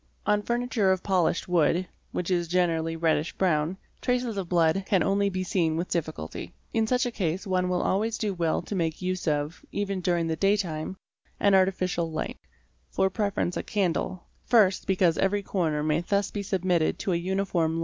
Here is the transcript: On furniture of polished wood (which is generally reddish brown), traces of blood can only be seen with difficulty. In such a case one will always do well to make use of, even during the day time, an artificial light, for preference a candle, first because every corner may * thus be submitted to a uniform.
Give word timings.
On 0.25 0.41
furniture 0.41 0.91
of 0.91 1.03
polished 1.03 1.47
wood 1.47 1.87
(which 2.11 2.31
is 2.31 2.47
generally 2.47 2.95
reddish 2.95 3.33
brown), 3.33 3.77
traces 4.01 4.35
of 4.35 4.49
blood 4.49 4.81
can 4.87 5.03
only 5.03 5.29
be 5.29 5.43
seen 5.43 5.77
with 5.77 5.91
difficulty. 5.91 6.55
In 6.73 6.87
such 6.87 7.05
a 7.05 7.11
case 7.11 7.45
one 7.45 7.69
will 7.69 7.83
always 7.83 8.17
do 8.17 8.33
well 8.33 8.63
to 8.63 8.73
make 8.73 9.03
use 9.03 9.27
of, 9.27 9.63
even 9.71 10.01
during 10.01 10.25
the 10.25 10.35
day 10.35 10.57
time, 10.57 10.97
an 11.39 11.53
artificial 11.53 12.09
light, 12.09 12.39
for 12.89 13.11
preference 13.11 13.55
a 13.57 13.61
candle, 13.61 14.23
first 14.43 14.87
because 14.87 15.19
every 15.19 15.43
corner 15.43 15.83
may 15.83 16.01
* 16.01 16.01
thus 16.01 16.31
be 16.31 16.41
submitted 16.41 16.97
to 16.97 17.13
a 17.13 17.15
uniform. 17.15 17.79